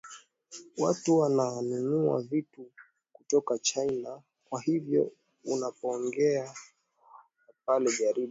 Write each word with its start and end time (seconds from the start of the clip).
watu 0.77 1.17
wananunua 1.19 2.21
vitu 2.21 2.71
kutoka 3.13 3.57
china 3.59 4.21
kwa 4.49 4.61
hivyo 4.61 5.11
unapoongea 5.45 6.53
pale 7.65 7.89
jaribu 7.99 8.03
wame 8.13 8.19